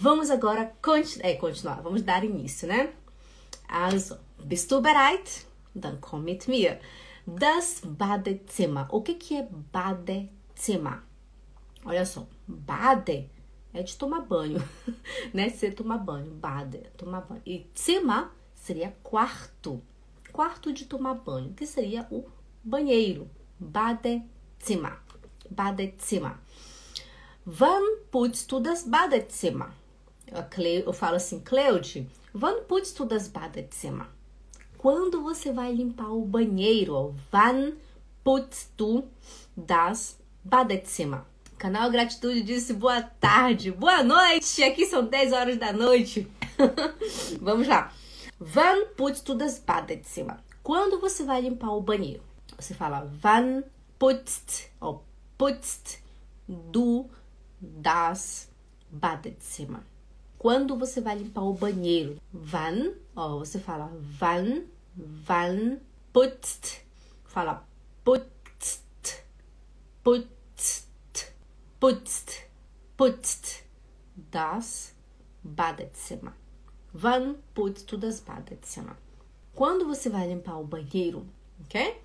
[0.00, 2.92] Vamos agora continu é, continuar, vamos dar início, né?
[3.68, 5.44] Also, bist du bereit?
[5.74, 6.78] Dann komm mit mir.
[7.26, 8.86] Das Badezimmer.
[8.90, 11.02] O que, que é Badezimmer?
[11.84, 13.28] Olha só, Bade
[13.74, 14.62] é de tomar banho,
[15.34, 15.50] né?
[15.50, 17.42] Você tomar banho, Bade, tomar banho.
[17.44, 19.82] E Zimmer seria quarto,
[20.32, 22.24] quarto de tomar banho, que seria o
[22.62, 23.28] banheiro,
[23.58, 24.96] Badezimmer,
[25.50, 26.36] Badezimmer.
[27.44, 29.72] Wann putzt du das Badezimmer?
[30.86, 34.06] Eu falo assim, Cleude, wann putzt du das Badezimmer?
[34.76, 37.14] Quando você vai limpar o banheiro?
[37.32, 37.72] Wann
[38.22, 39.04] putzt du
[39.56, 41.22] das Badezimmer?
[41.58, 44.62] Canal Gratitude disse boa tarde, boa noite.
[44.62, 46.30] Aqui são 10 horas da noite.
[47.40, 47.92] Vamos lá.
[48.40, 50.36] Wann putzt du das Badezimmer?
[50.62, 52.22] Quando você vai limpar o banheiro?
[52.56, 53.64] Você fala wann
[53.98, 55.02] putzt ou
[55.36, 55.98] putzt
[56.46, 57.08] du
[57.58, 58.48] das
[58.90, 59.80] Badezimmer?
[60.38, 62.16] Quando você vai limpar o banheiro?
[62.32, 63.90] Wann, ó, você fala
[64.20, 64.62] wann,
[65.28, 65.80] wann
[66.12, 66.80] putzt,
[67.24, 67.66] fala
[68.04, 69.24] putzt,
[70.04, 70.86] putzt,
[71.80, 72.46] putzt,
[72.96, 73.64] putzt
[74.30, 74.94] das
[75.42, 76.32] Badezimmer.
[76.94, 78.96] Wann putzt du das Badezimmer?
[79.56, 81.26] Quando você vai limpar o banheiro,
[81.64, 82.00] ok?